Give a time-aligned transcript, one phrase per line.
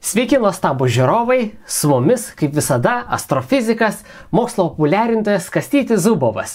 [0.00, 3.98] Sveiki, nuostabų žiūrovai, su mumis, kaip visada, astrofizikas,
[4.32, 6.54] mokslo populiarintojas Kastytis Zubovas.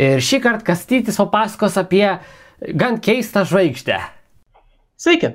[0.00, 2.06] Ir šį kartą Kastytis papasakos apie
[2.80, 3.98] gan keistą žvaigždę.
[4.96, 5.34] Sveiki.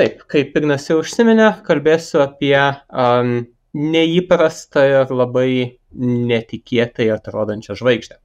[0.00, 3.34] Taip, kaip Ignas jau užsiminė, kalbėsiu apie um,
[3.76, 5.50] neįprastą ir labai
[5.92, 8.16] netikėtai atrodančią žvaigždę.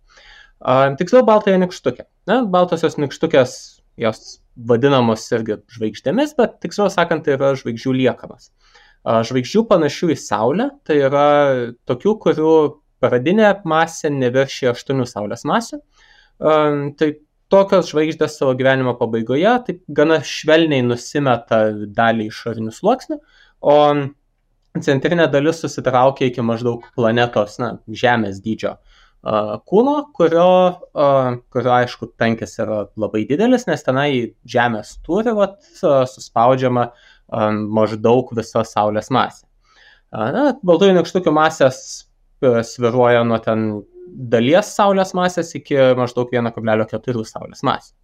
[0.64, 2.08] Um, tiksliau, baltąją nikštukę.
[2.32, 3.58] Na, baltosios nikštukės,
[4.00, 8.52] jos vadinamos irgi žvaigždėmis, bet tiksliau sakant, tai yra žvaigždžių liekamas.
[9.04, 11.28] Žvaigždžių panašių į Saulę, tai yra
[11.90, 12.56] tokių, kurių
[13.04, 15.82] pradinė masė neviršė 8 Saulės masių.
[16.40, 17.10] Tai
[17.54, 21.66] tokios žvaigždės savo gyvenimo pabaigoje taip gana švelniai nusimeta
[21.98, 23.20] dalį išorinių sluoksnių,
[23.62, 23.78] o
[24.82, 28.78] centrinė dalis susitraukia iki maždaug planetos, na, Žemės dydžio
[29.24, 30.48] kūno, kurio,
[31.54, 34.10] kurio aišku tankis yra labai didelis, nes tenai
[34.44, 36.90] Žemės turi vat, suspaudžiama
[37.74, 39.46] maždaug visa Saulės masė.
[40.14, 41.80] Na, baltųjų nykštukių masės
[42.44, 47.96] sviruoja nuo ten dalies Saulės masės iki maždaug 1,4 Saulės masės.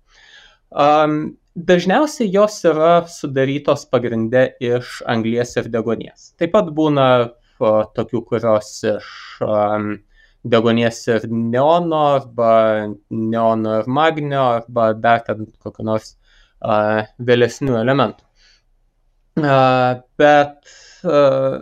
[1.59, 6.31] Dažniausiai jos yra sudarytos pagrindė iš anglies ir degonies.
[6.39, 7.07] Taip pat būna
[7.59, 9.09] tokių, kurios iš
[9.43, 9.97] um,
[10.47, 12.51] degonės ir neono, arba
[13.09, 18.25] neono ir magnio, arba dar ten kokiu nors uh, vėlesnių elementų.
[19.39, 20.71] Uh, bet
[21.07, 21.59] uh,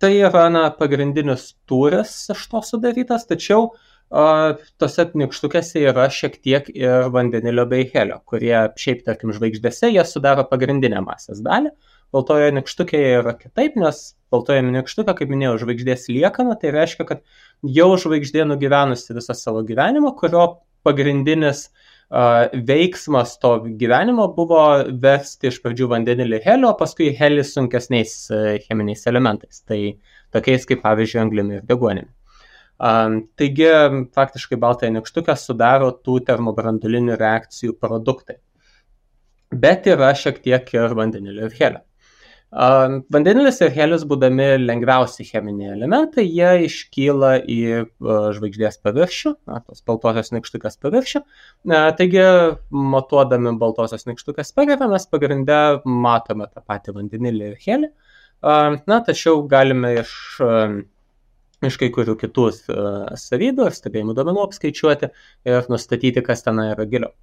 [0.00, 6.68] tai yra na, pagrindinis turis iš to sudarytas, tačiau uh, tose nikštukėse yra šiek tiek
[6.74, 11.72] ir vandenilio bei helio, kurie šiaip, tarkim, žvaigždėse jie sudaro pagrindinę masės dalį.
[12.12, 17.22] Baltoje nikštukėje yra kitaip, nes baltoje nikštukė, kaip minėjau, žvaigždės liekana, tai reiškia, kad
[17.64, 20.44] jau žvaigždė nugyvenusi visą savo gyvenimą, kurio
[20.84, 24.62] pagrindinis uh, veiksmas to gyvenimo buvo
[25.04, 29.80] versti iš pradžių vandenilį helio, paskui helį sunkesniais uh, cheminiais elementais, tai
[30.36, 32.10] tokiais kaip pavyzdžiui anglimi ir deguonimi.
[32.82, 33.68] Um, taigi,
[34.16, 38.40] faktiškai baltąją nikštukę sudaro tų termobrandulinių reakcijų produktai.
[39.52, 41.82] Bet yra šiek tiek ir vandenilio ir helio.
[42.52, 47.60] Vandenilis ir helis, būdami lengviausi cheminiai elementai, jie iškyla į
[48.36, 51.22] žvaigždės paviršių, na, tos baltosios nikštukės paviršių.
[51.96, 52.26] Taigi,
[52.68, 55.58] matuodami baltosios nikštukės paviršių, mes pagrindę
[55.88, 57.92] matome tą patį vandenilį ir helį.
[58.44, 60.14] Na, tačiau galime iš,
[61.64, 62.48] iš kai kurių kitų
[63.16, 65.08] savybių ar stebėjimų duomenų apskaičiuoti
[65.48, 67.16] ir nustatyti, kas ten yra giliau.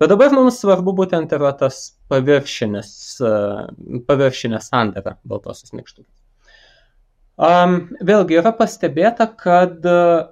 [0.00, 2.90] Bet dabar mums svarbu būtent yra tas paviršinis,
[4.08, 6.14] paviršinė sandara baltosios nikštukės.
[7.40, 7.74] Um,
[8.04, 10.30] vėlgi yra pastebėta, kad uh,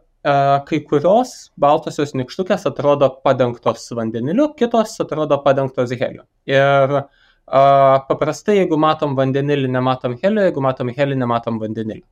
[0.69, 6.25] kai kurios baltosios nikštukės atrodo padengtos vandeniliu, kitos atrodo padengtos heliu.
[6.49, 12.05] Ir uh, paprastai, jeigu matom vandenilį, nematom helio, jeigu matom helį, nematom vandenilį.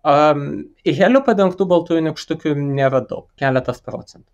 [0.00, 0.44] Um,
[0.84, 4.28] į helių padengtų baltųjų nikštukių nėra daug, keletas procentų.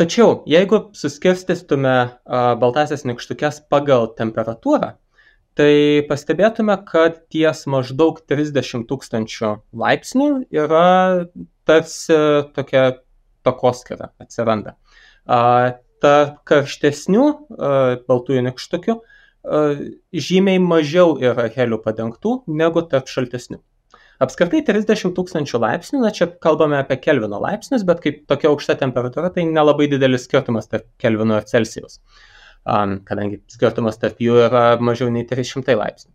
[0.00, 1.90] Tačiau, jeigu suskirstystume
[2.56, 4.94] baltasias nikštukes pagal temperatūrą,
[5.60, 5.74] tai
[6.08, 9.50] pastebėtume, kad ties maždaug 30 tūkstančių
[9.82, 10.86] laipsnių yra
[11.68, 12.16] tarsi
[12.56, 12.86] tokia
[13.44, 14.78] takoskira atsiranda.
[16.00, 17.26] Tarp karštesnių
[18.08, 18.96] baltųjų nikštukių
[20.30, 23.60] žymiai mažiau yra helių padengtų negu tarp šaltesnių.
[24.20, 29.30] Apskritai 30 tūkstančių laipsnių, na čia kalbame apie Kelvino laipsnius, bet kaip tokia aukšta temperatūra,
[29.32, 32.02] tai nelabai didelis skirtumas tarp Kelvino ir Celsijaus,
[32.68, 36.12] um, kadangi skirtumas tarp jų yra mažiau nei 300 laipsnių.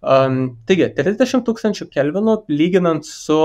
[0.00, 0.38] Um,
[0.70, 3.42] taigi, 30 tūkstančių Kelvinų lyginant su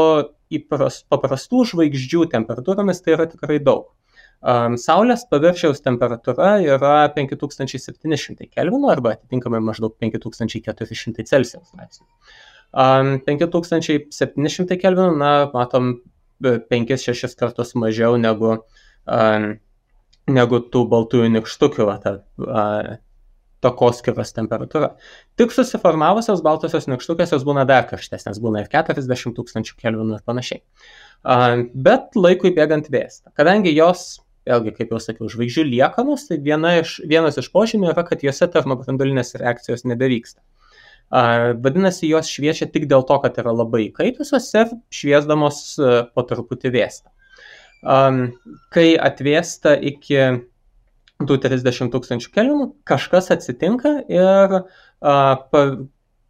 [0.53, 3.89] įpras, paprastų žvaigždžių temperatūromis tai yra tikrai daug.
[4.45, 12.05] Um, Saulės paviršiaus temperatūra yra 5700 Kelvinų arba atitinkamai maždaug 5400 Celsijaus laipsnių.
[12.73, 15.93] 5700 kelvinų, na, matom
[16.43, 18.57] 5-6 kartus mažiau negu,
[20.27, 22.17] negu tų baltųjų nikštukių, ta
[23.65, 24.91] takoskiros temperatūra.
[25.39, 30.61] Tik susiformavusios baltosios nikštukės jos būna dar karštesnės, būna ir 40 tūkstančių kelvinų ir panašiai.
[31.73, 33.31] Bet laikui bėgant vėsta.
[33.37, 38.05] Kadangi jos vėlgi, kaip jau sakiau, žvaigždžių liekanos, tai viena iš, vienas iš požymių yra,
[38.05, 40.43] kad juose termobrandulinės reakcijos nebevyksta.
[41.11, 46.71] Vadinasi, jos šviečia tik dėl to, kad yra labai įkaitusios ir šviesdamos e, po truputį
[46.73, 47.11] vėsta.
[48.73, 50.17] Kai atvėsta iki
[51.21, 54.55] tų 30 tūkstančių kelvinų, kažkas atsitinka ir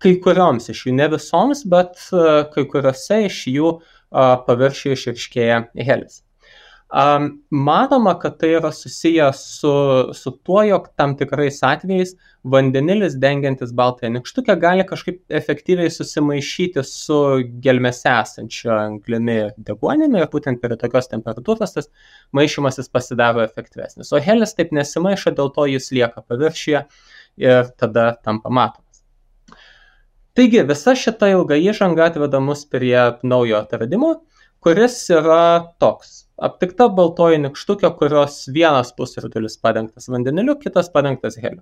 [0.04, 3.72] kai kurioms iš jų, ne visoms, bet kai kuriuose iš jų
[4.12, 6.25] paviršių išriškėja helis.
[6.94, 9.72] Um, manoma, kad tai yra susijęs su,
[10.14, 12.12] su tuo, jog tam tikrais atvejais
[12.46, 17.18] vandenilis dengiantis baltąją nikštukę gali kažkaip efektyviai susimaišyti su
[17.66, 21.90] gelmėse esančio anglimi deguonimi ir būtent prie tokios temperatūros tas
[22.38, 24.14] maišymasis pasidaro efektyvesnis.
[24.14, 26.86] O helis taip nesimaišo, dėl to jis lieka paviršyje
[27.50, 29.02] ir tada tampa matomas.
[30.38, 34.20] Taigi visa šita ilga įžanga atveda mus prie naujo atradimo,
[34.66, 35.42] kuris yra
[35.80, 41.62] toks aptikta baltoji nikštukė, kurios vienas pusrutulis padengtas vandeniliu, kitas padengtas heliu.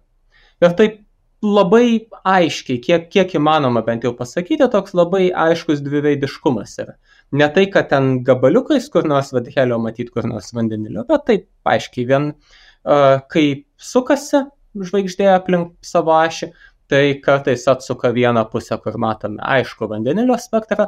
[0.63, 1.01] Ir taip
[1.43, 6.95] labai aiškiai, kiek, kiek įmanoma bent jau pasakyti, toks labai aiškus dviveidiškumas yra.
[7.35, 12.07] Ne tai, kad ten gabaliukais kur nors vadhelio matyti kur nors vandenilio, bet taip aiškiai,
[12.09, 14.45] vien uh, kai sukasi
[14.79, 16.53] žvaigždė aplink savo ašį,
[16.89, 20.87] tai kartais atsuka vieną pusę, kur matome aišku vandenilio spektrą,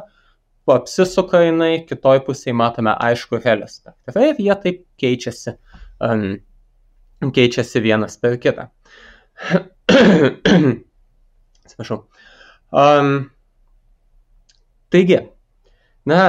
[0.74, 5.54] apsisuka jinai, kitoj pusėje matome aišku helio spektrą ir jie taip keičiasi,
[6.02, 6.26] um,
[7.36, 8.68] keičiasi vienas per kitą.
[11.66, 12.00] Atsiprašau.
[12.74, 13.30] Um,
[14.90, 15.20] taigi,
[16.08, 16.20] na,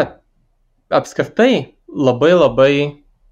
[0.93, 1.51] apskritai
[1.87, 2.71] labai labai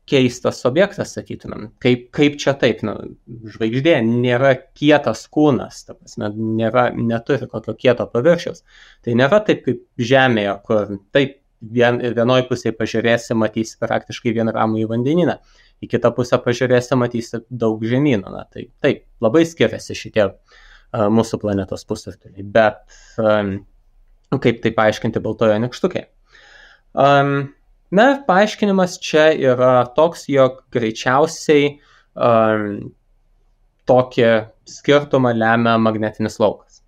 [0.09, 1.69] keistas objektas, sakytumėm.
[1.81, 2.93] Kaip, kaip čia taip, nu,
[3.55, 6.29] žvaigždė nėra kietas kūnas, ta prasme,
[6.59, 8.61] nėra, neturi kokio kieto paviršiaus.
[9.05, 14.83] Tai nėra taip kaip Žemėje, kur taip vien, vienoj pusėje pažiūrėsi, matysi praktiškai vien ramų
[14.83, 15.39] į vandenyną,
[15.83, 18.31] į kitą pusę pažiūrėsi, matysi daug žemynų.
[18.33, 22.83] Na, tai taip, labai skiriasi šitie uh, mūsų planetos pusrutuliai, bet
[23.21, 23.57] um,
[24.41, 26.07] kaip tai paaiškinti baltojo nekštukė.
[26.95, 27.55] Um,
[27.95, 31.75] Na, paaiškinimas čia yra toks, jog greičiausiai
[32.15, 32.93] um,
[33.87, 34.29] tokį
[34.67, 36.81] skirtumą lemia magnetinis laukas.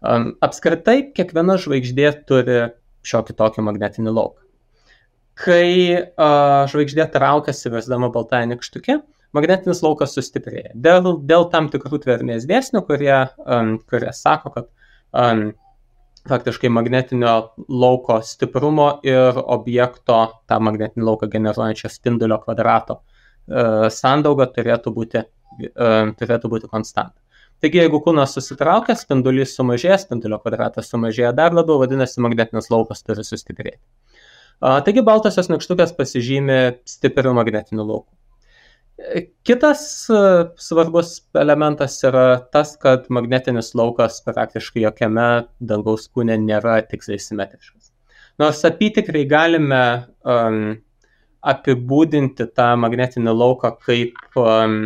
[0.00, 2.60] Um, apskritai, kiekviena žvaigždė turi
[3.04, 4.46] šiokį tokį magnetinį lauką.
[5.40, 5.66] Kai
[5.96, 9.00] uh, žvaigždė traukiasi virsdama baltąją nikštukę,
[9.36, 10.72] magnetinis laukas sustiprėja.
[10.74, 14.70] Dėl, dėl tam tikrų tvermės dėsnių, kurie, um, kurie sako, kad
[15.12, 15.50] um,
[16.28, 17.32] faktiškai magnetinio
[17.68, 20.18] lauko stiprumo ir objekto
[20.48, 25.90] tą magnetinį lauką generuojančio spindulio kvadrato e, sandauga turėtų būti, e,
[26.20, 27.16] turėtų būti konstanta.
[27.60, 33.24] Taigi, jeigu kūnas susitraukia, spindulys sumažėja, spindulio kvadratas sumažėja dar labiau, vadinasi, magnetinis laukas turi
[33.26, 33.82] sustiprėti.
[34.60, 36.56] Taigi, baltosios nikštukės pasižymi
[36.88, 38.08] stipriu magnetiniu lauku.
[39.42, 40.18] Kitas e,
[40.60, 45.28] svarbus elementas yra tas, kad magnetinis laukas praktiškai jokiame
[45.72, 47.90] dangaus kūne nėra tiksliai simetriškas.
[48.40, 49.80] Nors apytikrai galime
[50.24, 50.60] um,
[51.40, 54.76] apibūdinti tą magnetinį lauką kaip, um,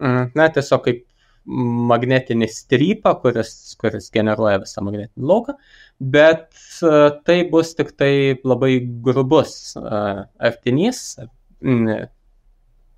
[0.00, 1.04] na, tiesiog kaip
[1.92, 5.58] magnetinį strypą, kuris, kuris generuoja visą magnetinį lauką,
[6.14, 6.48] bet
[6.86, 8.14] uh, tai bus tik tai
[8.46, 12.04] labai grubus uh, artinys, uh,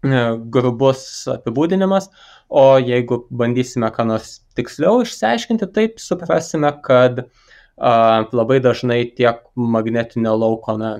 [0.04, 1.02] grubus
[1.32, 2.10] apibūdinimas,
[2.48, 10.36] o jeigu bandysime ką nors tiksliau išsiaiškinti, taip suprasime, kad a, labai dažnai tiek magnetinio
[10.36, 10.94] lauko na,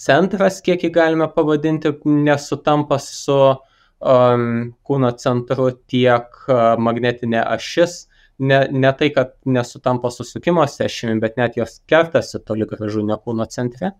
[0.00, 4.50] centras, kiek jį galime pavadinti, nesutampa su um,
[4.86, 8.06] kūno centru, tiek uh, magnetinė ašis,
[8.38, 13.16] ne, ne tai, kad nesutampa su sukimo ašimi, bet net jos kertasi toli gražu ne
[13.16, 13.94] kūno centre.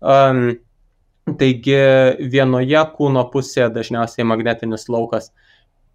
[0.00, 0.58] Um,
[1.38, 1.78] Taigi
[2.32, 5.30] vienoje kūno pusėje dažniausiai magnetinis laukas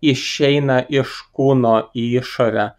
[0.06, 2.70] išeina iš kūno į išorę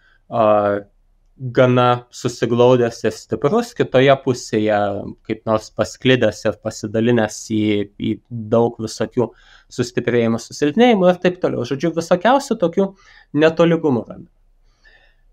[1.37, 4.79] gana susiglaudęs ir stiprus, kitoje pusėje
[5.29, 7.65] kaip nors pasklidęs ir pasidalinęs į,
[8.01, 9.29] į daug visokių
[9.77, 11.67] sustiprėjimų, susilpnėjimų ir taip toliau.
[11.69, 12.89] Žodžiu, visokiausių tokių
[13.37, 14.31] netolygumų randa.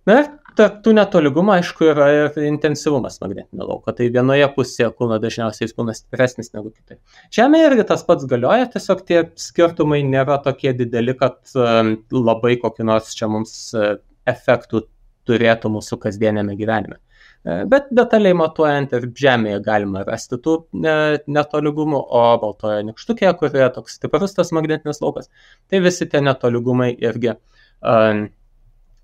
[0.09, 3.93] Na ir tarp tų netolygumų, aišku, yra ir intensyvumas magnetinio lauko.
[3.95, 6.99] Tai vienoje pusėje kūno dažniausiai jis būna stipresnis negu kitai.
[7.35, 12.87] Žemėje irgi tas pats galioja, tiesiog tie skirtumai nėra tokie dideli, kad um, labai kokiu
[12.89, 13.95] nors čia mums uh,
[14.29, 14.85] efektų
[15.29, 16.99] turėtų mūsų kasdienėme gyvenime.
[17.43, 23.99] Uh, bet detaliai matuojant ir Žemėje galima rasti tų netolygumų, o baltoje nikštukėje, kurioje toks
[23.99, 25.31] stiprus tas magnetinis laukas,
[25.71, 28.27] tai visi tie netolygumai irgi um,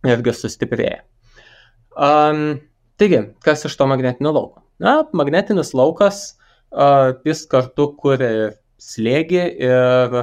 [0.07, 1.03] irgi sustiprėja.
[1.97, 2.59] Um,
[2.99, 4.63] taigi, kas iš to magnetinio lauko?
[4.79, 6.21] Na, magnetinis laukas,
[6.71, 10.15] uh, jis kartu kuria slėgį ir,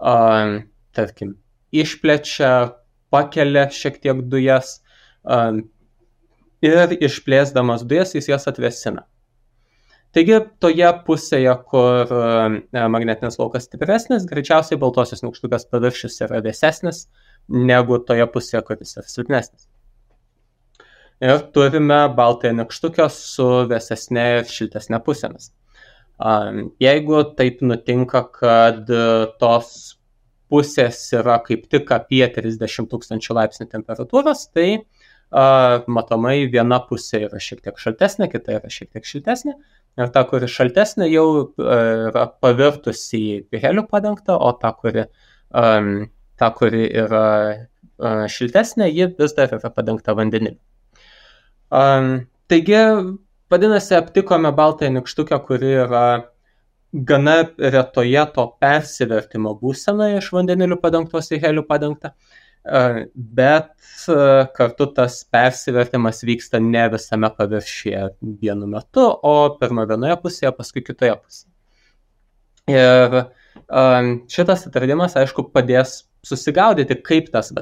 [0.00, 0.56] uh,
[0.96, 1.36] tarkim,
[1.70, 2.72] išplečia,
[3.10, 4.80] pakelia šiek tiek dujas
[5.22, 5.62] um,
[6.62, 9.06] ir išplėsdamas dujas jis jas atvesina.
[10.10, 12.58] Taigi, toje pusėje, kur uh,
[12.90, 17.04] magnetinis laukas stipresnis, greičiausiai baltosios nykštukės paviršius yra vėsesnis,
[17.46, 19.69] negu toje pusėje, kuris yra silpnesnis.
[21.20, 25.50] Ir turime baltąją nekštukę su vėsesnė ir šiltesnė pusėmis.
[26.80, 28.88] Jeigu taip nutinka, kad
[29.40, 29.74] tos
[30.50, 37.40] pusės yra kaip tik apie 30 tūkstančių laipsnių temperatūros, tai uh, matomai viena pusė yra
[37.42, 39.54] šiek tiek šaltesnė, kita yra šiek tiek šiltesnė.
[40.00, 41.74] Ir ta, kuri šaltesnė, jau uh,
[42.10, 45.06] yra pavirtusi į helių padengtą, o ta, kuri,
[45.54, 45.92] um,
[46.40, 50.58] ta, kuri yra uh, šiltesnė, ji vis dar yra padengta vandeniliu.
[51.70, 52.78] Um, taigi,
[53.50, 56.04] vadinasi, aptikome baltąją nikštukę, kuri yra
[56.92, 62.10] gana retoje to persivertimo būsenoje iš vandenilių padengtos į helių padengtą,
[63.14, 63.70] bet
[64.56, 68.02] kartu tas persivertimas vyksta ne visame paviršyje
[68.42, 71.48] vienu metu, o pirmą vienoje pusėje, paskui kitoje pusėje.
[72.70, 73.20] Ir
[74.30, 77.52] šitas atradimas, aišku, padės susigaudyti, kaip tas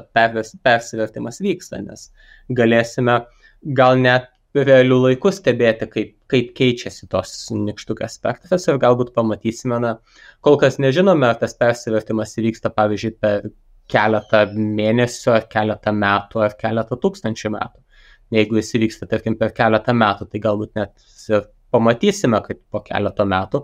[0.65, 2.09] persivertimas vyksta, nes
[2.49, 3.21] galėsime
[3.63, 9.97] gal net realių laikų stebėti, kaip, kaip keičiasi tos nikštukės spektras ir galbūt pamatysime, na,
[10.45, 13.51] kol kas nežinome, ar tas persivertimas įvyksta, pavyzdžiui, per
[13.89, 17.85] keletą mėnesių, ar keletą metų, ar keletą tūkstančių metų.
[18.33, 20.93] Jeigu jis įvyksta, tarkim, per keletą metų, tai galbūt net
[21.29, 23.63] ir pamatysime, kad po keleto metų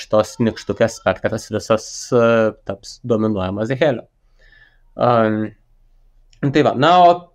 [0.00, 2.22] šitos nikštukės spektras visas e,
[2.68, 4.06] taps dominuojamas helio.
[4.92, 5.44] Um,
[6.52, 7.31] tai va, na, o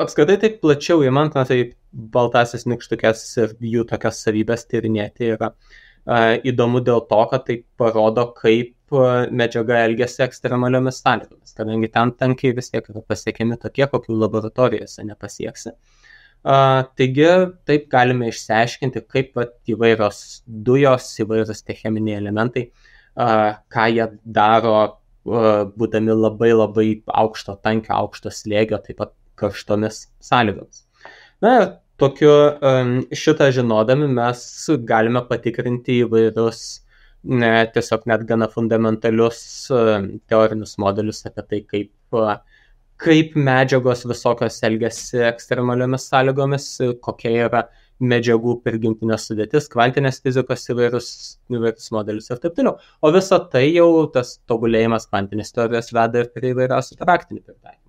[0.00, 1.58] apskritai taip plačiau įmant, na tai
[1.92, 5.82] baltasis nikštukės ir jų tokias savybės tyrinėti yra uh,
[6.44, 8.72] įdomu dėl to, kad tai parodo, kaip
[9.34, 15.74] medžiaga elgesi ekstremaliomis sąlygomis, kadangi ten tankiai vis tiek yra pasiekiami tokie, kokių laboratorijose nepasieksi.
[16.44, 17.24] Uh, taigi
[17.64, 22.66] taip galime išsiaiškinti, kaip vat, įvairios dujos, įvairios tie cheminiai elementai,
[23.16, 30.84] uh, ką jie daro, būdami labai labai aukšto tankio, aukšto slėgio, taip pat karštomis sąlygomis.
[31.42, 31.68] Na ir
[32.00, 32.32] tokiu
[33.24, 34.40] šitą žinodami mes
[34.88, 36.64] galime patikrinti įvairius
[37.24, 39.44] ne, tiesiog net gana fundamentalius
[40.30, 41.92] teorinius modelius apie tai, kaip,
[43.04, 46.68] kaip medžiagos visokios elgesi ekstremaliomis sąlygomis,
[47.04, 47.64] kokia yra
[48.04, 51.08] medžiagų prigimtinės sudėtis, kvantinės fizikos įvairius,
[51.54, 52.74] įvairius modelius ir taip toliau.
[53.00, 57.83] O visa tai jau tas tobulėjimas kvantinės teorijos veda ir prie įvairiausių praktinių pritaikymų.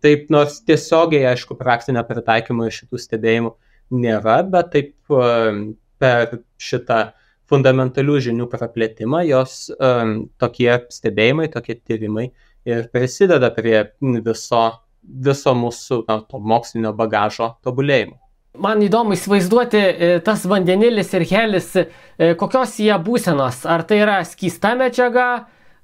[0.00, 3.54] Taip, nors tiesiogiai, aišku, praktinio pritaikymo iš šitų stebėjimų
[4.00, 5.64] nėra, bet taip um,
[6.00, 7.10] per šitą
[7.50, 12.30] fundamentalių žinių praplėtimą jos um, tokie stebėjimai, tokie tyrimai
[12.68, 14.64] ir prisideda prie viso,
[15.02, 18.18] viso mūsų na, to mokslinio bagažo tobulėjimo.
[18.60, 23.62] Man įdomu įsivaizduoti e, tas vandenilis ir helis, e, kokios jie būsenos.
[23.62, 25.26] Ar tai yra skysta medžiaga,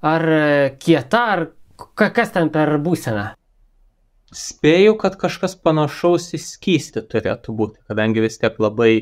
[0.02, 0.40] ar e,
[0.82, 1.44] kieta, ar
[1.94, 3.28] kas ten per būseną?
[4.36, 8.92] Spėju, kad kažkas panašaus į skystį turėtų būti, kadangi vis tiek labai,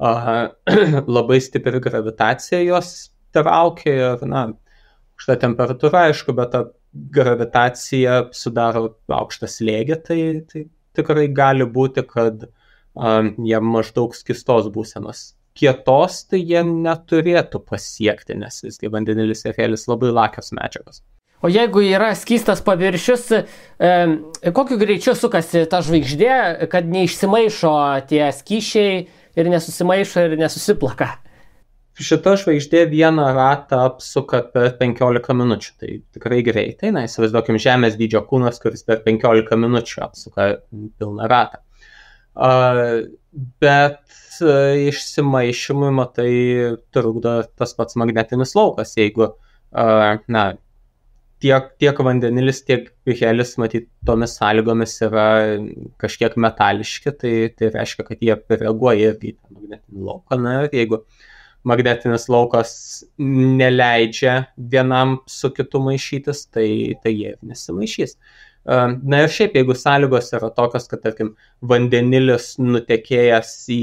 [0.00, 0.48] uh,
[1.18, 4.46] labai stipri gravitacija jos traukia ir, na,
[5.18, 6.64] aukšta temperatūra, aišku, bet ta
[7.14, 10.64] gravitacija sudaro aukštą slėgį, tai, tai
[10.96, 15.32] tikrai gali būti, kad um, jie maždaug skistos būsenos.
[15.58, 21.02] Kietos tai jie neturėtų pasiekti, nes visgi vandenilis ir helis labai lakios medžiagos.
[21.42, 23.92] O jeigu yra skystas paviršius, e,
[24.54, 27.74] kokiu greičiu sukasi ta žvaigždė, kad neišsimaišo
[28.10, 28.98] tie skyšiai
[29.38, 31.12] ir nesusimaišo ir nesusiplaka?
[31.98, 38.22] Šita žvaigždė vieną ratą apsuka per 15 minučių, tai tikrai greitai, na įsivaizduokim Žemės dydžio
[38.26, 41.62] kūnas, kuris per 15 minučių apsuka pilną ratą.
[42.38, 43.08] Uh,
[43.58, 43.98] bet
[44.46, 46.30] uh, išsimaišymui, matai,
[46.94, 50.44] trukdo tas pats magnetinis laukas, jeigu, uh, na,
[51.42, 52.90] tiek, tiek vandenilis, tiek
[53.20, 55.28] helis, matyt, tomis sąlygomis yra
[56.02, 60.40] kažkiek metališki, tai, tai reiškia, kad jie reaguoja irgi į tą magnetinį lauką.
[60.42, 61.02] Na ir jeigu
[61.68, 62.74] magnetinis laukas
[63.18, 64.36] neleidžia
[64.74, 66.68] vienam su kitu maišytis, tai,
[67.02, 68.16] tai jie nesimaišys.
[68.68, 71.32] Na ir šiaip, jeigu sąlygos yra tokios, kad, tarkim,
[71.64, 73.82] vandenilis nutekėjęs į,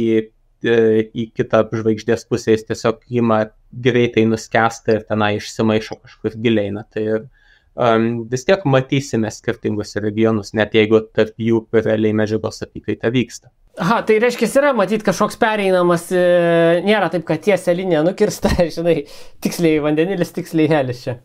[0.67, 0.75] e,
[1.09, 3.45] į kitą žvaigždės pusę, jis tiesiog ima
[3.85, 7.25] greitai nuskęsta ir tenai išsimaišo kažkur giliai, na tai ir
[7.75, 13.51] um, vis tiek matysime skirtingus regionus, net jeigu tarp jų realiai medžiagos apykaita vyksta.
[13.75, 16.19] Aha, tai reiškia, yra matyti kažkoks pereinamas, e,
[16.85, 19.01] nėra taip, kad tiesia linija nukirsta, žinai,
[19.43, 21.17] tiksliai vandenilis, tiksliai helis čia.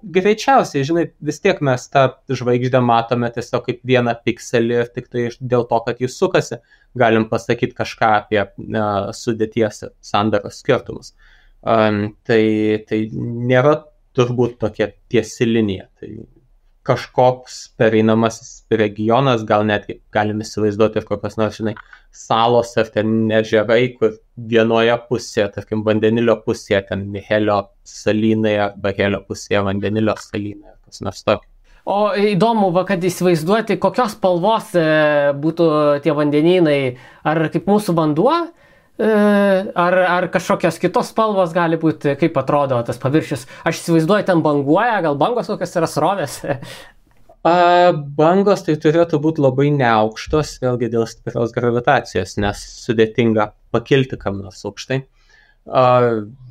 [0.00, 5.26] Greičiausiai, žinai, vis tiek mes tą žvaigždę matome tiesiog kaip vieną pikselį ir tik tai
[5.44, 6.62] dėl to, kad jis sukasi,
[6.96, 11.12] galim pasakyti kažką apie uh, sudėties sandaros skirtumus.
[11.60, 12.40] Um, tai,
[12.88, 13.76] tai nėra
[14.16, 15.88] turbūt tokia tiesi linija.
[16.00, 16.10] Tai
[16.86, 21.74] kažkoks pereinamasis regionas, gal netgi galim įsivaizduoti ir kokios nors, žinai,
[22.14, 24.16] salos ar ten ežerai, kur
[24.50, 31.04] vienoje pusėje, tarkim, vandenilio pusėje, ten helio salynai arba helio pusėje vandenilio salynai ar kas
[31.04, 31.46] nors tokio.
[31.90, 34.82] O įdomu, va, kad įsivaizduoti, kokios spalvos e,
[35.40, 35.68] būtų
[36.04, 36.80] tie vandenynai,
[37.26, 38.34] ar kaip mūsų vanduo,
[39.00, 43.46] ar, ar kažkokios kitos spalvos gali būti, kaip atrodo tas paviršius.
[43.64, 46.40] Aš įsivaizduoju, ten banguoja, gal bangos kokios yra srovės.
[47.40, 54.42] A, bangos tai turėtų būti labai neaukštos, vėlgi dėl stiprios gravitacijos, nes sudėtinga pakilti kam
[54.42, 54.98] nors aukštai.
[55.64, 55.84] A,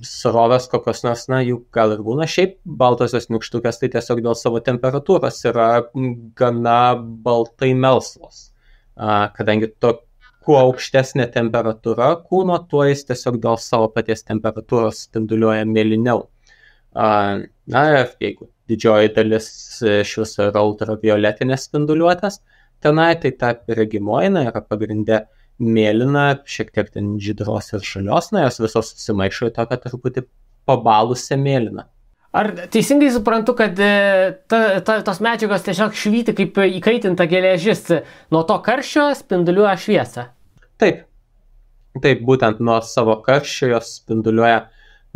[0.05, 2.25] srovės kokios nors, na, jų gal ir būna.
[2.25, 5.69] Šiaip baltosios nikštukės tai tiesiog dėl savo temperatūros yra
[6.39, 8.47] gana baltai melsvos.
[8.97, 9.93] Kadangi to,
[10.45, 16.25] kuo aukštesnė temperatūra kūno, tuo jis tiesiog dėl savo paties temperatūros spinduliuoja mėlyniau.
[16.95, 19.49] Na ir jeigu didžioji dalis
[19.83, 22.39] iš viso yra ultravioletinės spinduliuotės,
[22.83, 25.23] tenai tai ta regimoji yra pagrindė
[25.59, 30.25] mėlyna, šiek tiek ten žydros ir šalios, na jos visos susimaišo į tokią truputį
[30.69, 31.85] pabalusią mėlyną.
[32.29, 33.93] Ar teisingai suprantu, kad e,
[34.51, 37.87] ta, ta, tos medžiagos tiesiog švyti kaip įkaitinta geležis,
[38.29, 40.27] nuo to karščio spinduliuoja šviesą?
[40.81, 41.07] Taip,
[42.03, 44.67] taip, būtent nuo savo karščio jos spinduliuoja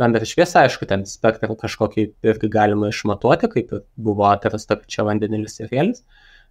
[0.02, 5.70] bendrą šviesą, aišku, ten spektrą kažkokį irgi galima išmatuoti, kaip buvo atrasta čia vandenilis ir
[5.70, 6.02] vėlis.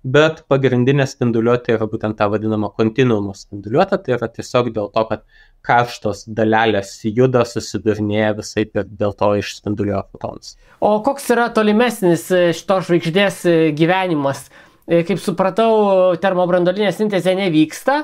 [0.04, 5.28] Bet pagrindinė spinduliuotė yra būtent ta vadinama kontinuumo spinduliuotė, tai yra tiesiog dėl to, kad
[5.64, 10.56] karštos dalelės juda, susidurnėja visai ir dėl to išspinduliuoja fotonus.
[10.84, 14.50] O koks yra tolimesnis e, šitos žvaigždės e, gyvenimas?
[14.84, 18.02] E, kaip supratau, termobrandolinė sintezė nevyksta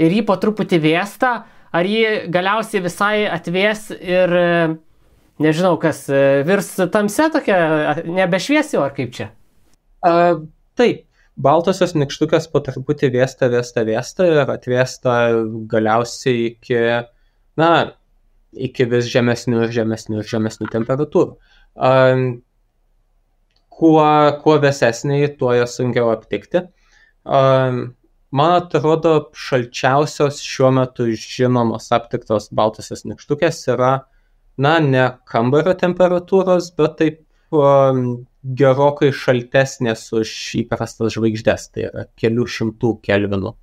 [0.00, 1.32] ir jį po truputį vėsta,
[1.74, 4.32] ar jį galiausiai visai atvės ir
[5.40, 6.04] nežinau, kas
[6.46, 7.58] virs tamse tokia,
[8.06, 9.30] nebešviesi, ar kaip čia?
[10.06, 10.38] A,
[10.78, 11.04] taip,
[11.38, 15.16] baltosios nykštukės po truputį vėsta, vėsta, vėsta ir atvėsta
[15.70, 16.80] galiausiai iki,
[17.60, 17.70] na,
[18.52, 21.36] iki vis žemesnių ir žemesnių ir žemesnių temperatūrų.
[21.76, 22.26] Um,
[23.80, 24.04] kuo,
[24.42, 26.66] kuo vėsesniai, tuo jas sunkiau aptikti.
[27.24, 27.82] Um,
[28.34, 33.92] man atrodo, šalčiausios šiuo metu žinomos aptiktos baltosios nykštukės yra,
[34.60, 37.22] na, ne kambario temperatūros, bet taip
[37.56, 40.30] um, gerokai šaltesnės už
[40.62, 43.56] įprastas žvaigždės, tai yra kelių šimtų kelvinų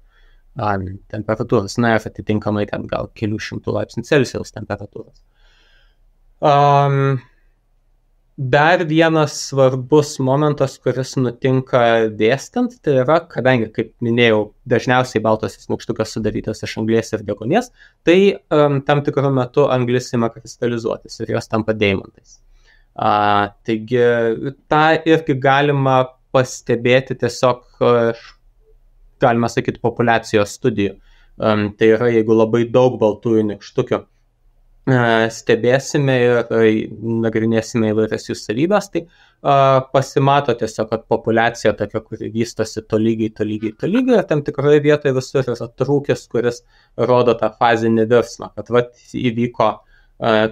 [0.58, 5.22] temperatūros, na ir atitinkamai ten gal kelių šimtų laipsnių Celsijaus temperatūros.
[6.42, 7.20] Um,
[8.38, 16.14] dar vienas svarbus momentas, kuris nutinka dėstant, tai yra, kadangi, kaip minėjau, dažniausiai baltosios nykštukas
[16.14, 17.72] sudarytas iš anglės ir degonės,
[18.06, 22.40] tai um, tam tikru metu anglis ima kristalizuotis ir jos tampa deimantais.
[22.98, 23.12] A,
[23.68, 24.02] taigi
[24.72, 26.00] tą irgi galima
[26.34, 27.64] pastebėti tiesiog,
[29.22, 30.98] galima sakyti, populacijos studijų.
[31.38, 34.00] Um, tai yra, jeigu labai daug baltųjų nikštukių
[34.88, 36.38] stebėsime ir
[37.26, 43.74] nagrinėsime įvairias jų savybės, tai uh, pasimato tiesiog, kad populiacija tokia, kuri vystosi tolygiai, tolygiai,
[43.76, 46.64] tolygiai ir tam tikroje vietoje visur yra trūkis, kuris
[46.98, 49.74] rodo tą fazinį virsmą, kad vat įvyko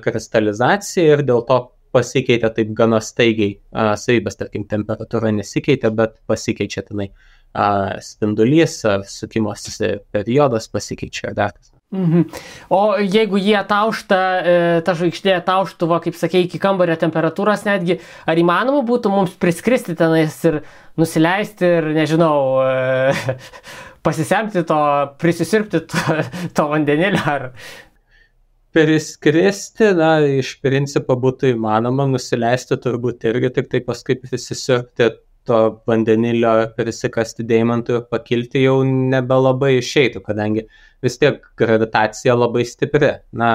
[0.04, 1.56] kristalizacija ir dėl to
[1.96, 7.14] pasikeitė taip gana staigiai savybės, tarkim, temperatūra nesikeitė, bet pasikeičia tenai
[8.04, 11.72] spindulys, sukimosi periodas pasikeičia kas.
[11.94, 12.24] Mhm.
[12.70, 18.42] O jeigu jie taušta, e, ta žvaigždė tauštuvo, kaip sakė, iki kambario temperatūros netgi, ar
[18.42, 20.64] įmanoma būtų mums priskristi tenais ir
[21.00, 23.38] nusileisti ir, nežinau, e,
[24.06, 24.82] pasisemti to,
[25.22, 26.20] prisisirpti to,
[26.58, 27.48] to vandenilio, ar
[28.76, 35.14] priskristi, na, iš principo būtų įmanoma, nusileisti turbūt irgi, tik tai paskui prisisirpti
[35.48, 40.66] to vandenilio, prisikasti deimantų ir pakilti jau nebelabai išeitų, kadangi
[41.06, 43.14] vis tiek gravitacija labai stipri.
[43.32, 43.54] Na,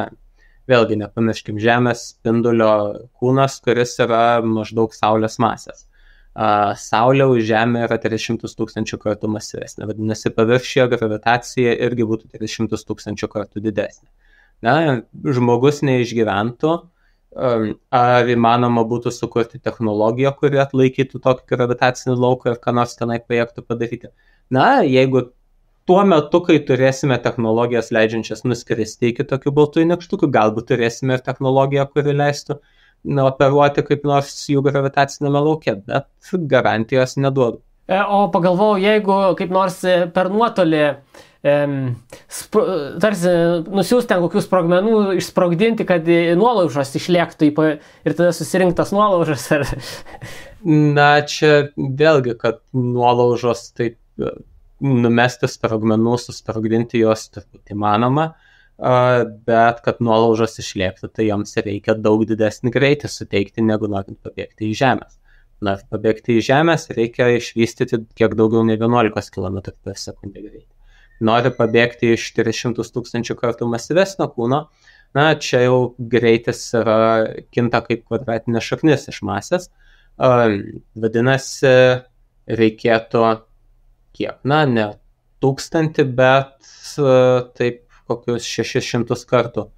[0.70, 2.72] vėlgi nepamirškim, Žemės spindulio
[3.20, 5.84] kūnas, kuris yra maždaug Saulės masės.
[6.80, 13.28] Saulė už Žemę yra 300 tūkstančių kartų masyvesnė, vadinasi, paviršio gravitacija irgi būtų 300 tūkstančių
[13.34, 14.08] kartų didesnė
[14.66, 15.00] na,
[15.36, 22.74] žmogus neišgyventų, um, ar įmanoma būtų sukurti technologiją, kuri atlaikytų tokį gravitacinį lauką ir ką
[22.80, 24.12] nors tenai pajėgtų padaryti.
[24.50, 25.28] Na, jeigu
[25.88, 31.86] tuo metu, kai turėsime technologijas leidžiančias nuskristi iki tokių baltųjų nekštukų, galbūt turėsime ir technologiją,
[31.90, 32.60] kuri leistų
[33.04, 37.62] na, operuoti kaip nors jų gravitacinėme lauke, bet garantijos neduodu.
[37.90, 39.80] E, o pagalvojau, jeigu kaip nors
[40.14, 40.84] per nuotolį
[43.00, 43.30] tarsi
[43.72, 49.46] nusiųsti ten kokius sprogmenų, išsprogdinti, kad nuolaužos išlėktų ir tada susirinktas nuolaužas.
[49.56, 49.64] Ar...
[50.98, 54.34] Na, čia vėlgi, kad nuolaužos taip e,
[54.84, 58.34] numesti sprogmenų, susprogdinti juos turbūt įmanoma,
[58.80, 64.76] bet kad nuolaužos išlėktų, tai joms reikia daug didesnį greitį suteikti, negu norint pabėgti į
[64.80, 65.16] Žemės.
[65.64, 70.79] Norint pabėgti į Žemės, reikia išvystyti kiek daugiau nei 11 km per sekundę greitį
[71.24, 74.60] nori pabėgti iš 400 tūkstančių kartų masyvesnio kūno,
[75.16, 79.68] na, čia jau greitis yra, kinta kaip kvadratinė šaknis iš masės.
[80.20, 81.74] Vadinasi,
[82.60, 83.24] reikėtų
[84.16, 84.88] kiek, na, ne
[85.40, 86.72] tūkstantį, bet
[87.56, 89.68] taip kokius 600 kartų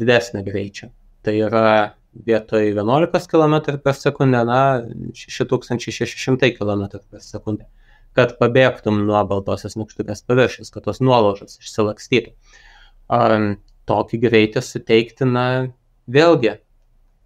[0.00, 0.92] didesnį greičio.
[1.26, 1.66] Tai yra
[2.26, 4.62] vietoj 11 km per sekundę, na,
[5.14, 7.68] 6600 km per sekundę
[8.18, 12.34] kad pabėgtum nuo baltosios nykštukės paviršius, kad tos nuolaužos išsilakstytų.
[13.10, 13.52] Um,
[13.90, 15.44] tokį greitį suteikti, na,
[16.10, 16.56] vėlgi,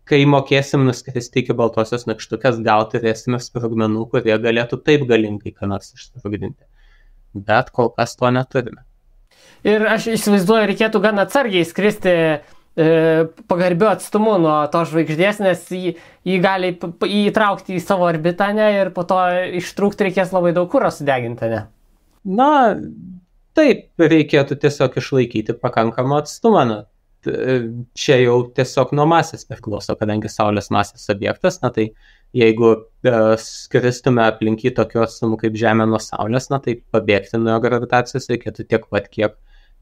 [0.09, 5.93] kai mokėsim nuskristi iki baltosios nykštukės, gal turėsime sprogmenų, kurie galėtų taip galingai ką nors
[5.97, 6.61] išsprogdinti.
[7.35, 8.85] Bet kol kas to neturime.
[9.65, 12.13] Ir aš įsivaizduoju, reikėtų gan atsargiai skristi
[12.75, 15.95] pagarbiu atstumu nuo to žvaigždės, nes jį,
[16.27, 19.21] jį gali įtraukti į savo orbitą ne, ir po to
[19.61, 21.51] ištrūkti reikės labai daug kūro sudeginti.
[21.53, 21.61] Ne?
[22.25, 22.49] Na,
[23.55, 26.67] taip, reikėtų tiesiog išlaikyti pakankamą atstumą.
[26.67, 26.81] Na,
[27.25, 31.89] čia jau tiesiog nuo masės priklauso, kadangi Saulės masės objektas, na tai
[32.37, 37.57] jeigu e, skristume aplink į tokiu atstumu kaip Žemė nuo Saulės, na tai pabėgti nuo
[37.65, 39.39] gravitacijos reikėtų tiek pat, kiek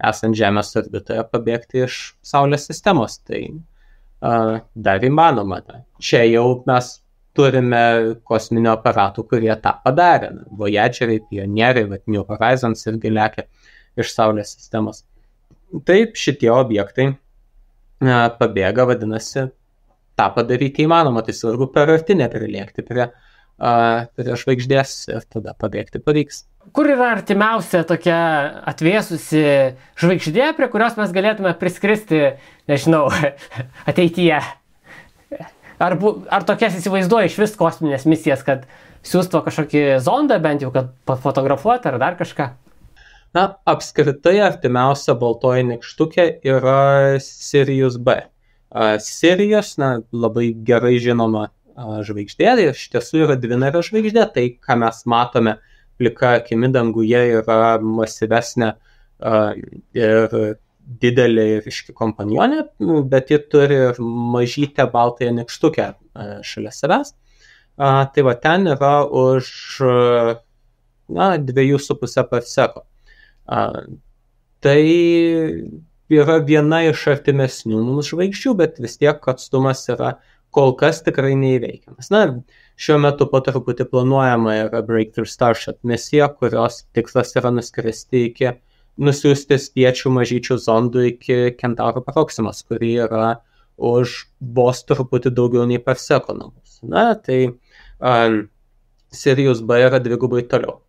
[0.09, 3.19] esant Žemės orbitoje pabėgti iš Saulės sistemos.
[3.29, 5.63] Tai uh, dar įmanoma.
[6.03, 6.91] Čia jau mes
[7.37, 7.83] turime
[8.29, 10.33] kosminio aparatų, kurie tą padarė.
[10.59, 13.47] Voyageriai, pionieriai, vat, New Horizons irgi lėkė
[14.01, 15.03] iš Saulės sistemos.
[15.89, 19.49] Taip, šitie objektai uh, pabėga, vadinasi,
[20.19, 21.25] tą padaryti įmanoma.
[21.25, 26.45] Tai svarbu per arti neprilėkti prie, uh, prie žvaigždės ir tada pabėgti pavyks.
[26.71, 28.17] Kur yra artimiausia tokia
[28.71, 29.43] atvėsusi
[29.99, 32.37] žvaigždė, prie kurios mes galėtume priskristi,
[32.71, 33.09] nežinau,
[33.91, 34.39] ateityje?
[35.83, 38.69] Ar, bu, ar tokias įsivaizduoja iš vis kosminės misijas, kad
[39.03, 40.93] siūsto kažkokį zondą bent jau, kad
[41.25, 42.53] fotografuoti ar dar kažką?
[43.35, 48.21] Na, apskritai artimiausia baltoji nikštukė yra Sirius B.
[49.03, 51.49] Sirius, na, labai gerai žinoma
[52.07, 55.57] žvaigždė, tai iš tiesų yra dvinario žvaigždė, tai ką mes matome
[56.03, 58.73] plika akimi danguje yra masyvesnė
[59.95, 60.37] ir
[61.03, 62.65] didelė ir iški kompanionė,
[63.11, 64.01] bet ji turi ir
[64.35, 65.87] mažytę baltąją nikštukę
[66.47, 67.15] šalia savęs.
[67.79, 69.53] Tai va ten yra už
[71.13, 72.83] na, 2,5 parseko.
[74.63, 74.81] Tai
[76.13, 80.17] yra viena iš artimesnių mums žvaigždžių, bet vis tiek atstumas yra
[80.53, 82.11] kol kas tikrai neįveikiamas.
[82.13, 82.27] Na,
[82.83, 88.49] Šiuo metu po truputį planuojama yra Breakthrough Starship misija, kurios tikslas yra nuskristi iki,
[88.99, 93.37] nusiųsti spiečių mažyčių zondų iki Kentauro Proximus, kuri yra
[93.79, 94.17] už
[94.57, 96.51] vos truputį daugiau nei per sekundę.
[96.83, 98.51] Na, tai um,
[99.15, 100.81] Sirius B yra dvigubai toliau.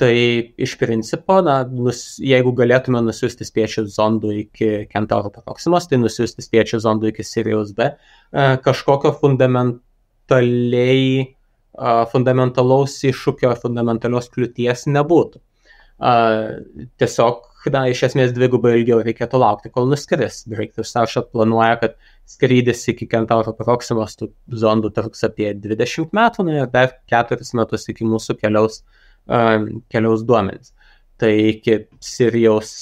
[0.00, 0.12] Tai
[0.56, 6.80] iš principo, na, nus, jeigu galėtume nusiųsti spiečių zondų iki Kentauro Proximus, tai nusiųsti spiečių
[6.86, 11.36] zondų iki Sirius B, uh, kažkokio fundamentaliai,
[12.12, 15.40] fundamentalaus iššūkio, fundamentalios kliūties nebūtų.
[16.98, 20.42] Tiesiog, na, iš esmės dvigubai ilgiau reikėtų laukti, kol nuskris.
[20.50, 21.96] Breakthrough Starship planuoja, kad
[22.28, 24.32] skrydis iki Kentauro Proximos tų
[24.62, 28.82] zondų truks apie 20 metų, na ir dar 4 metus iki mūsų keliaus,
[29.92, 30.74] keliaus duomenys.
[31.22, 32.74] Tai iki Sirijaus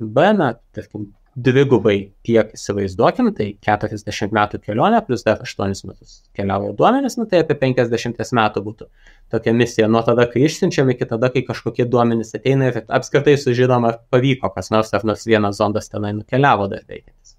[0.00, 6.72] B, na, tarkim, dvigubai tiek įsivaizduokim, tai 40 metų kelionė plus dar 8 metus keliauja
[6.78, 8.86] duomenys, nu tai apie 50 metų būtų
[9.34, 13.84] tokia misija nuo tada, kai išsiunčiam iki tada, kai kažkokie duomenys ateina ir apskritai sužinom,
[13.84, 17.36] ar pavyko kas nors, ar nors vienas zondas tenai nukeliavo dar veikiantis.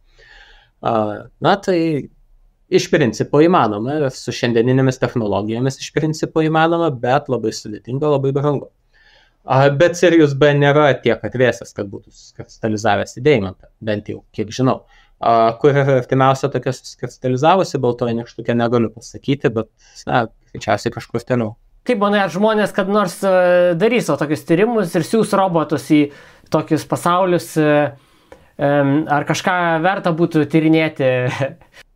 [1.42, 1.80] Na tai
[2.70, 8.70] iš principo įmanoma su šiandieninėmis technologijomis iš principo įmanoma, bet labai sudėtinga, labai brangu.
[9.48, 14.82] Bet Sirius B nėra tiek atvėsęs, kad būtų kristalizavęs į deimantą, bent jau kiek žinau.
[15.62, 19.72] Kur yra artimiausia tokia susikristalizavusi baltoji neštukė, negaliu pasakyti, bet,
[20.10, 21.56] na, greičiausiai kažkur toliau.
[21.88, 23.32] Kaip manai, ar žmonės kad nors e,
[23.80, 26.02] darys tokius tyrimus ir siūs robotus į
[26.52, 27.78] tokius pasaulius, e,
[28.60, 29.56] ar kažką
[29.86, 31.08] verta būtų tyrinėti?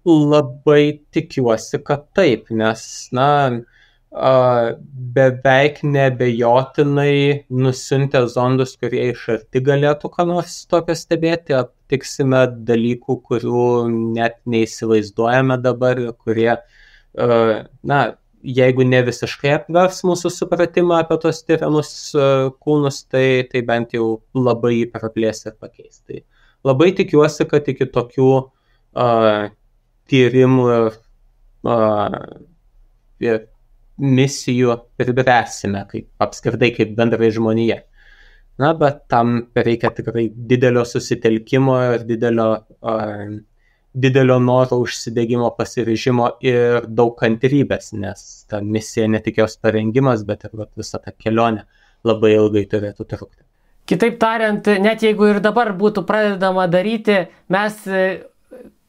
[0.07, 3.27] Labai tikiuosi, kad taip, nes, na,
[4.11, 13.67] beveik nebejotinai nusintę zondus, kurie iš arti galėtų ką nors tokio stebėti, aptiksime dalykų, kurių
[14.17, 16.57] net neįsivaizduojame dabar, kurie,
[17.15, 18.01] na,
[18.43, 21.93] jeigu ne visiškai apvers mūsų supratimą apie tos tyriamus
[22.59, 26.01] kūnus, tai, tai bent jau labai praplės ir pakeis.
[26.03, 26.19] Tai
[26.67, 29.47] labai tikiuosi, kad iki tokių uh,
[30.11, 30.67] tyrimų
[31.63, 32.19] uh,
[33.23, 33.45] ir
[33.99, 37.81] misijų pribręsime, kaip apskritai kaip bendrai žmonija.
[38.61, 42.47] Na, bet tam reikia tikrai didelio susitelkimo ir didelio,
[42.85, 43.37] uh,
[43.93, 50.45] didelio noro užsidėgymo pasiryžimo ir daug kantrybės, nes ta misija ne tik jos parengimas, bet
[50.47, 51.65] ir visa ta kelionė
[52.07, 53.41] labai ilgai turėtų trukti.
[53.89, 57.81] Kitaip tariant, net jeigu ir dabar būtų pradedama daryti, mes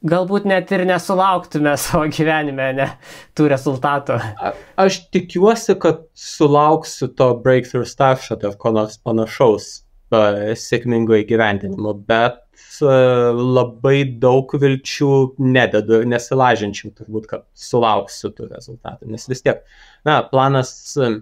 [0.07, 2.89] galbūt net ir nesulauktume savo gyvenime ne,
[3.37, 4.19] tų rezultatų.
[4.19, 4.53] A,
[4.85, 9.69] aš tikiuosi, kad sulauksiu to breakthrough starshot ar ko nors panašaus
[10.13, 12.41] uh, sėkmingo įgyvendinimo, bet
[12.83, 15.11] uh, labai daug vilčių
[15.43, 19.63] nededu ir nesilažinčiau turbūt, kad sulauksiu tų rezultatų, nes vis tiek,
[20.07, 21.21] na, planas uh,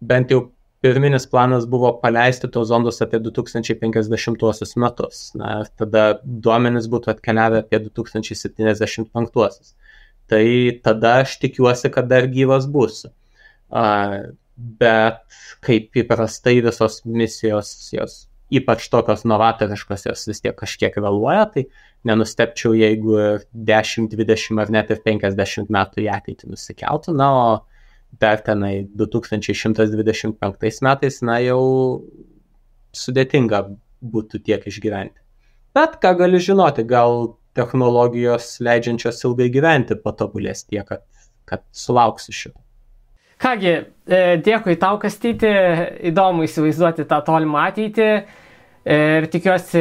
[0.00, 0.48] bent jau
[0.80, 5.22] pirminis planas buvo paleisti tos zondus apie 2050 metus.
[5.38, 9.74] Na, tada duomenys būtų atkeliavę apie 2075.
[10.30, 10.44] Tai
[10.86, 13.12] tada aš tikiuosi, kad dar gyvas būsiu.
[14.80, 18.18] Bet kaip įprastai visos misijos, jos
[18.50, 21.66] ypač tokios novatoriškos, jos vis tiek kažkiek vėluoja, tai
[22.08, 23.16] nenustepčiau, jeigu
[23.54, 27.14] 10, 20 ar net ir 50 metų į ateitį nusikeltų.
[27.18, 27.46] Na, o
[28.20, 31.62] dar tenai 2125 metais, na jau
[32.96, 33.64] sudėtinga
[34.00, 35.20] būtų tiek išgyventi.
[35.76, 41.04] Bet ką gali žinoti, gal technologijos leidžiančios ilgai gyventi patobulės tiek, kad,
[41.46, 42.58] kad sulauksiu šito.
[43.40, 43.72] Kągi,
[44.04, 45.48] e, dėkui tau, Kastyti,
[46.10, 48.08] įdomu įsivaizduoti tą tolimą ateitį
[48.90, 49.80] ir tikiuosi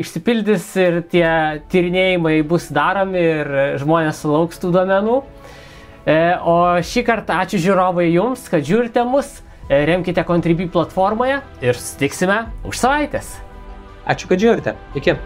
[0.00, 1.28] išsipildys ir tie
[1.72, 5.18] tyrinėjimai bus daromi ir žmonės sulauks tų duomenų.
[6.04, 9.38] E, o šį kartą ačiū žiūrovai jums, kad žiūrite mus,
[9.70, 13.38] e, remkite Contribui platformoje ir susitiksime už savaitės.
[14.04, 14.76] Ačiū, kad žiūrite.
[15.00, 15.16] Iki.